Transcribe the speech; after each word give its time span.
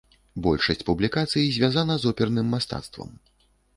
Большасць 0.45 0.81
публікацый 0.87 1.45
звязана 1.57 1.99
з 2.01 2.15
оперным 2.15 2.47
мастацтвам. 2.55 3.13